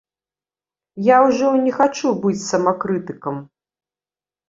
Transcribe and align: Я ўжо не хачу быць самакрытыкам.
Я 1.09 1.17
ўжо 1.27 1.53
не 1.67 1.73
хачу 1.77 2.17
быць 2.25 2.43
самакрытыкам. 2.51 3.35